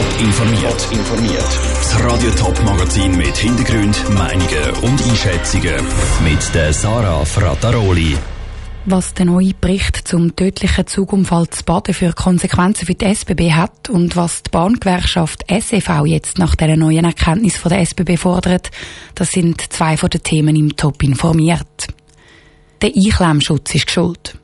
[0.00, 0.88] Top informiert.
[0.92, 1.58] informiert.
[1.74, 5.84] Das Radio Top Magazin mit Hintergrund, Meinungen und Einschätzungen
[6.24, 8.16] mit der Sarah Frataroli.
[8.86, 13.90] Was der neue Bericht zum tödlichen Zugunfall zu Baden für Konsequenzen für die SBB hat
[13.90, 18.70] und was die Bahngewerkschaft SEV jetzt nach der neuen Erkenntnis von der SBB fordert,
[19.14, 21.88] das sind zwei von den Themen im Top informiert.
[22.80, 24.38] Der Einklemmschutz ist geschuld.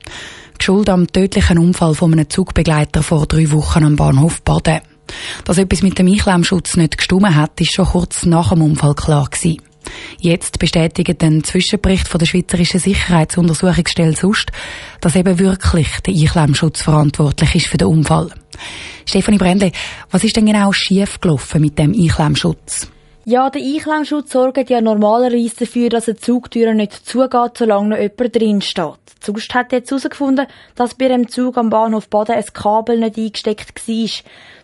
[0.61, 4.81] Schuld am tödlichen Unfall von einem Zugbegleiter vor drei Wochen am Bahnhof Baden.
[5.45, 9.27] Dass etwas mit dem Einklemmschutz nicht gestummen hat, ist schon kurz nach dem Unfall klar
[9.29, 9.61] gewesen.
[10.19, 14.51] Jetzt bestätigt ein Zwischenbericht von der Schweizerischen Sicherheitsuntersuchungsstelle SUST,
[14.99, 18.29] dass eben wirklich der Einklemmschutz verantwortlich ist für den Unfall.
[19.05, 19.71] Stefanie Brändle,
[20.11, 22.89] was ist denn genau schiefgelaufen mit dem Einklemmschutz?
[23.29, 28.35] Ja, der Einklemmschutz sorgt ja normalerweise dafür, dass eine Zugtür nicht zugeht, solange noch jemand
[28.37, 29.07] drin steht.
[29.21, 33.85] Sonst hat jetzt herausgefunden, dass bei einem Zug am Bahnhof Baden ein Kabel nicht eingesteckt
[33.85, 34.09] war.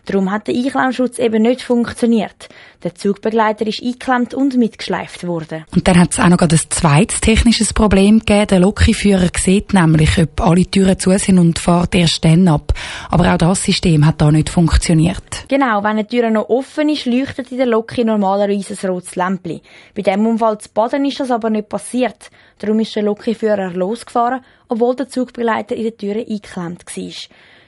[0.06, 2.48] Darum hat der Einklemmschutz eben nicht funktioniert.
[2.82, 5.64] Der Zugbegleiter ist eingeklemmt und mitgeschleift worden.
[5.74, 8.46] Und dann hat es auch noch ein zweites technisches Problem gegeben.
[8.48, 12.74] Der Lokführer sieht nämlich, ob alle Türen zu sind und fährt erst dann ab.
[13.10, 15.46] Aber auch das System hat da nicht funktioniert.
[15.48, 19.60] Genau, wenn eine Tür noch offen ist, leuchtet in der Loki normalerweise ein rotes Lämpchen.
[19.94, 22.30] Bei dem Unfall zu Baden ist das aber nicht passiert.
[22.58, 27.12] Darum ist der Lokführer losgefahren, obwohl der Zugbegleiter in der Tür eingeklemmt war.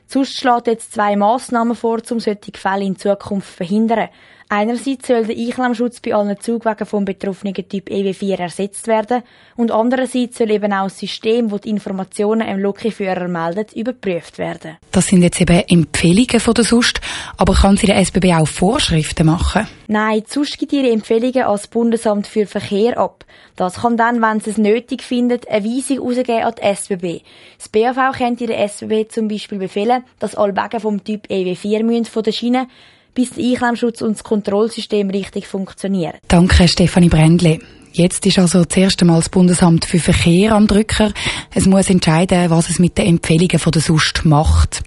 [0.09, 4.09] Sonst schlägt jetzt zwei Massnahmen vor, um solche Fälle in Zukunft zu verhindern.
[4.49, 9.25] Einerseits soll der Einklemmschutz bei allen Zugwegen vom betroffenen Typ EW4 ersetzt werden
[9.57, 14.77] und andererseits soll eben auch das System, das die Informationen im Lokführer meldet, überprüft werden.
[14.93, 17.01] Das sind jetzt eben Empfehlungen von der SUST,
[17.37, 19.67] aber kann sie der SBB auch Vorschriften machen?
[19.89, 23.25] Nein, die SUST gibt ihre Empfehlungen als Bundesamt für Verkehr ab.
[23.57, 27.23] Das kann dann, wenn sie es nötig findet, eine Weisung rausgeben an die SBB.
[27.59, 32.05] Das BAV könnte der SBB zum Beispiel befehlen, dass alle Wege vom Typ EW4 müssen
[32.05, 32.69] von der Schiene
[33.17, 36.13] bis der Einklemmschutz und das Kontrollsystem richtig funktionieren.
[36.29, 37.59] Danke, Stefanie Brändle.
[37.93, 41.13] Jetzt ist also das erste Mal das Bundesamt für Verkehr am Drücker.
[41.55, 44.83] Es muss entscheiden, was es mit den Empfehlungen von der SUST macht.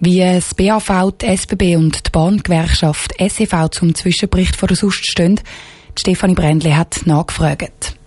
[0.00, 5.40] Wie das BAV, die SBB und die Bahngewerkschaft SEV zum Zwischenbericht von der SUST stehen,
[5.96, 7.97] Stefanie Brändle hat nachgefragt.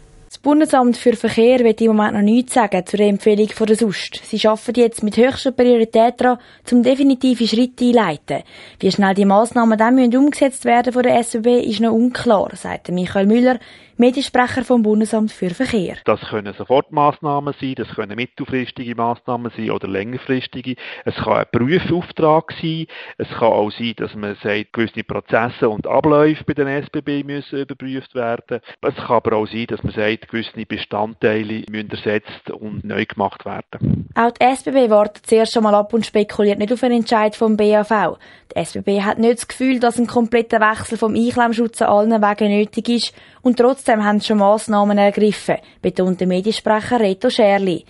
[0.44, 4.22] Bundesamt für Verkehr wird im Moment noch nichts sagen zur Empfehlung von der SUST.
[4.26, 8.42] Sie arbeiten jetzt mit höchster Priorität daran, zum definitive Schritte einleiten.
[8.80, 13.28] Wie schnell die Massnahmen dann umgesetzt werden von der SBB ist noch unklar, sagt Michael
[13.28, 13.60] Müller,
[14.02, 15.96] Mediensprecher vom Bundesamt für Verkehr.
[16.06, 20.76] Das können Sofortmaßnahmen sein, das können mittelfristige Maßnahmen sein oder längerfristige.
[21.06, 22.88] Es kann ein Prüfauftrag sein.
[23.20, 27.60] Es kann auch sein, dass man sagt, gewisse Prozesse und Abläufe bei den SBB müssen
[27.60, 28.62] überprüft werden.
[28.82, 33.46] Es kann aber auch sein, dass man sagt, gewisse Bestandteile müssen ersetzt und neu gemacht
[33.46, 34.10] werden.
[34.16, 38.18] Auch die SBB wartet zuerst einmal ab und spekuliert nicht auf einen Entscheid vom BAV.
[38.52, 42.58] Die SBB hat nicht das Gefühl, dass ein kompletter Wechsel vom Einklemmschutz an allen Wegen
[42.58, 47.86] nötig ist und trotzdem haben sie schon Massnahmen ergriffen, betont der Mediensprecher Reto Scherli.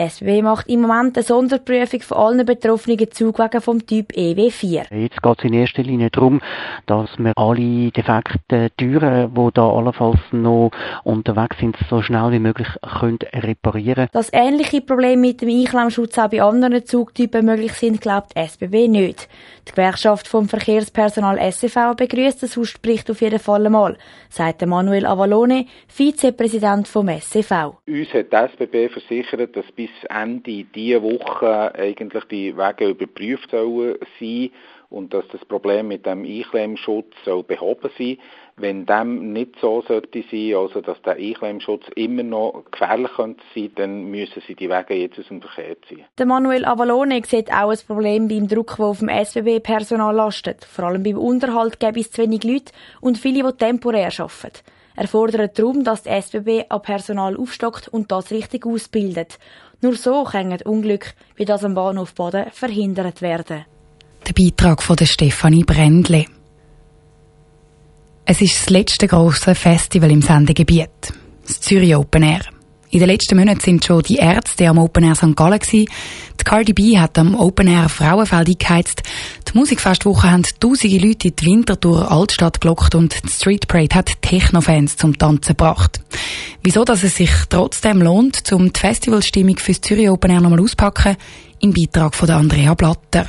[0.00, 4.86] Die SBB macht im Moment eine Sonderprüfung von allen betroffenen Zugwegen vom Typ EW4.
[4.94, 6.40] Jetzt geht es in erster Linie darum,
[6.86, 10.70] dass wir alle defekten Türen, die da allenfalls noch
[11.04, 12.68] unterwegs sind, so schnell wie möglich
[12.98, 18.34] können reparieren Dass ähnliche Probleme mit dem Einklemmschutz auch bei anderen Zugtypen möglich sind, glaubt
[18.34, 19.28] die SBB nicht.
[19.68, 23.98] Die Gewerkschaft vom Verkehrspersonal SCV begrüßt den Hausbericht auf jeden Fall einmal,
[24.30, 27.76] sagt Manuel Avalone, Vizepräsident vom SCV.
[27.86, 33.96] Uns hat die SBB versichert, dass bis Ende dieser Woche eigentlich die Wege überprüft sollen
[34.18, 34.50] sein
[34.90, 38.18] und dass das Problem mit dem Einklemmschutz soll behoben sein.
[38.56, 43.70] Wenn dem nicht so sollte sein, also dass der Einklemmschutz immer noch gefährlich könnte sein,
[43.76, 46.04] dann müssen sie die Wege jetzt aus dem Verkehr ziehen.
[46.18, 50.64] Der Manuel Avalone sieht auch ein Problem beim Druck, der auf dem SBB-Personal lastet.
[50.64, 54.58] Vor allem beim Unterhalt gibt es zu wenig Leute und viele, die temporär arbeiten.
[54.96, 59.38] Er fordert darum, dass die SBB an Personal aufstockt und das richtig ausbildet.
[59.82, 63.64] Nur so können Unglück wie das am Bahnhof Baden verhindert werden.
[64.26, 66.26] Der Beitrag von Stefanie Brändle.
[68.26, 71.12] Es ist das letzte große Festival im Sendegebiet,
[71.46, 72.42] das Zürich Open Air.
[72.92, 75.36] In den letzten Monaten sind schon die Ärzte am Open Air St.
[75.36, 75.60] Gallen.
[75.70, 75.86] Die
[76.44, 79.04] Cardi B hat am Open Air Frauenfeld eingeheizt.
[79.48, 84.20] Die Musikfestwoche haben tausende Leute in die Winterthur Altstadt gelockt und die Street Parade hat
[84.22, 86.00] Techno-Fans zum Tanzen gebracht.
[86.64, 91.16] Wieso, dass es sich trotzdem lohnt, um die Festivalstimmung fürs Zürich Open Air nochmal auszupacken,
[91.60, 93.28] im Beitrag von Andrea Blatter.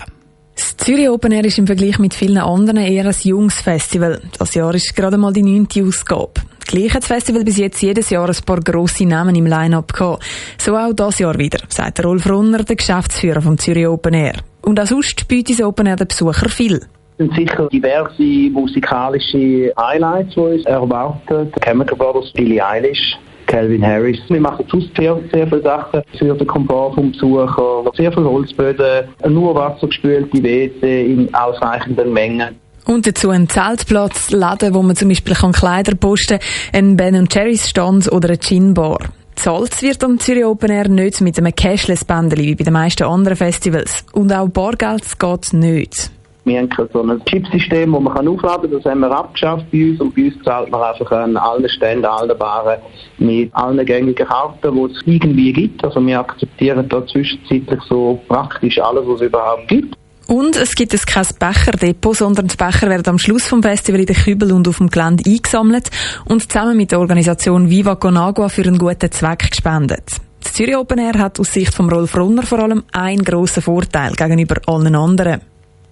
[0.55, 4.23] Das Zürich Open Air ist im Vergleich mit vielen anderen eher ein junges Festival.
[4.39, 6.41] Das Jahr ist gerade mal die neunte Ausgabe.
[6.71, 10.23] Gleich hat das bis jetzt jedes Jahr ein paar grosse Namen im Line-Up gehabt.
[10.57, 14.35] So auch das Jahr wieder, sagt Rolf Runner, der Geschäftsführer vom Zürich Open Air.
[14.61, 16.79] Und auch sonst bietet das Open Air den Besucher viel.
[17.17, 18.23] sind sicher diverse
[18.53, 21.51] musikalische Highlights, die uns erwarten.
[21.61, 23.17] Chemical Brothers, Billie Eilish,
[23.47, 24.21] Calvin Harris.
[24.29, 27.83] Wir machen sonst sehr, sehr viele Sachen für den Komfort vom Besucher.
[27.97, 32.55] Sehr viele Holzböden, nur wassergespülte WC in ausreichenden Mengen.
[32.85, 37.69] Und dazu ein Zeltplatz, Läden, wo man zum Beispiel Kleider posten kann, ein Ben Jerry's
[37.69, 38.99] Stand oder eine Gin-Bar.
[39.35, 43.37] Zahlt wird am Zürich Open Air nicht mit einem Cashless-Bändeli wie bei den meisten anderen
[43.37, 44.05] Festivals.
[44.13, 46.11] Und auch Bargeld geht nicht.
[46.43, 48.79] Wir haben so ein Chipsystem, das man aufladen kann.
[48.79, 50.01] Das haben wir abgeschafft bei uns.
[50.01, 52.79] Und bei uns zahlt man einfach an allen Ständen, allen Baren
[53.19, 55.83] mit allen gängigen Karten, die es irgendwie gibt.
[55.83, 59.95] Also wir akzeptieren da zwischenzeitlich so praktisch alles, was es überhaupt gibt.
[60.31, 64.05] Und es gibt es kein Becherdepot, sondern die Becher werden am Schluss vom Festival in
[64.05, 65.89] den Kübel und auf dem Gelände eingesammelt
[66.23, 70.05] und zusammen mit der Organisation Viva Conagua für einen guten Zweck gespendet.
[70.41, 74.13] Das Zürich Open Air hat aus Sicht von Rolf Runner vor allem einen grossen Vorteil
[74.13, 75.41] gegenüber allen anderen.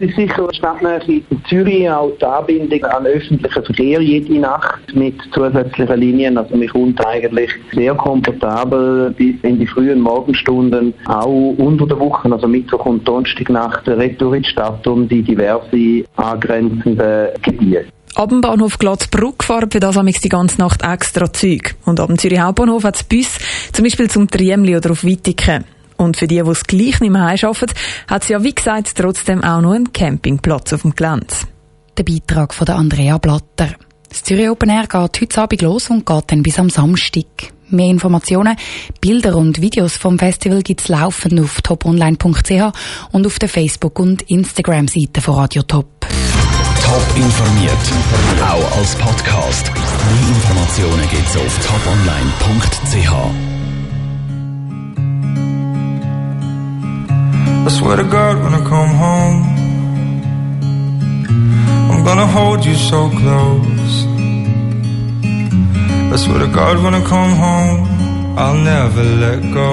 [0.01, 5.15] Es ist sicher stadtnähe in Zürich auch die Anbindung an öffentlichen Verkehr jede Nacht mit
[5.33, 6.37] zusätzlichen Linien.
[6.37, 12.31] Also man kommt eigentlich sehr komfortabel bis in die frühen Morgenstunden, auch unter der Woche,
[12.31, 17.87] also Mittwoch und Donnerstagnacht, retour in die Stadt um die diverse angrenzenden Gebiete.
[18.15, 21.71] Ab dem Bahnhof Glatzbruck fahren für das amigs die ganze Nacht extra Züge.
[21.85, 23.37] Und ab dem Zürich Hauptbahnhof hat es Bus,
[23.73, 25.65] zum Beispiel zum Triemli oder auf Wittiken.
[25.99, 27.67] Und für die, die es gleich nicht mehr heimschaffen,
[28.07, 31.27] hat es ja, wie gesagt, trotzdem auch noch einen Campingplatz auf dem Gelände.
[31.97, 33.75] Der Beitrag von Andrea Blatter.
[34.07, 37.25] Das Zürich Open Air geht heute Abend los und geht dann bis am Samstag.
[37.67, 38.55] Mehr Informationen,
[39.01, 42.71] Bilder und Videos vom Festival gibt's laufend auf toponline.ch
[43.11, 46.07] und auf der Facebook- und Instagram-Seite von Radio Top.
[46.81, 47.73] Top informiert,
[48.41, 49.69] auch als Podcast.
[49.73, 53.58] Mehr Informationen gibt's auf toponline.ch.
[57.79, 59.39] swear to God when I come home
[61.89, 63.95] I'm gonna hold you so close.
[66.13, 67.79] I swear to God when I come home
[68.37, 69.71] I'll never let go.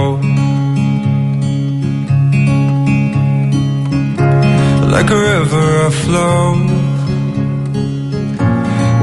[4.95, 6.45] Like a river I flow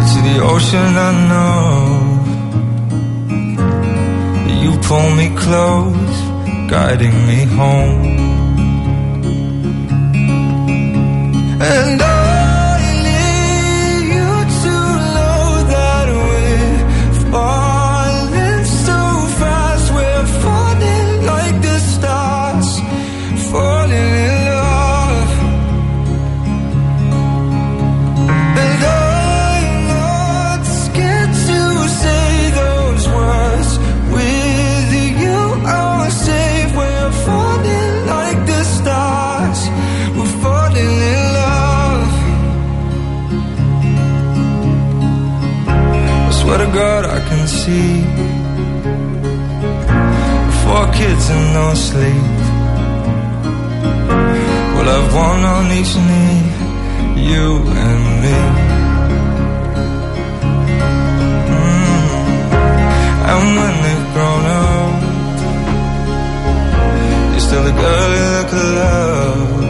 [0.10, 1.74] To the ocean I know.
[4.64, 6.16] You pull me close
[6.70, 8.33] Guiding me home
[11.64, 12.23] and I
[47.64, 48.04] see
[50.64, 52.36] Four kids and no sleep.
[54.74, 56.40] We'll have one on each knee
[57.30, 57.46] You
[57.86, 58.40] and me.
[61.52, 62.08] Mm.
[63.32, 64.96] And when they've grown up
[67.32, 69.62] You're still a girl that could love.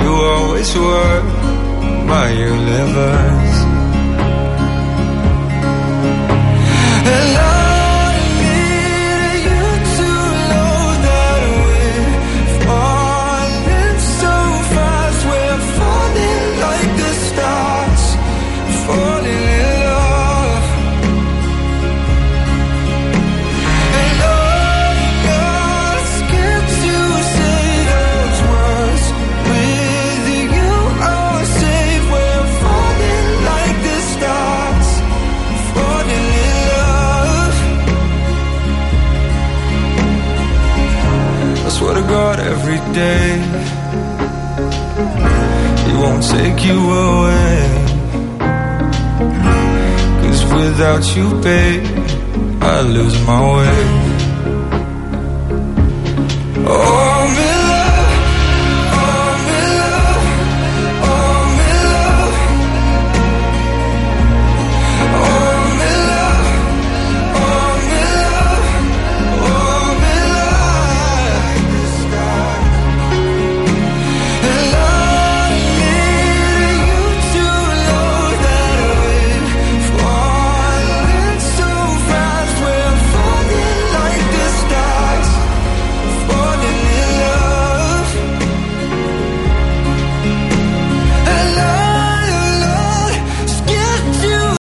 [0.00, 1.22] You always were
[2.12, 3.71] my universe
[42.92, 43.38] day.
[45.86, 47.82] He won't take you away.
[50.20, 51.84] Cause without you, babe
[52.62, 54.01] I lose my way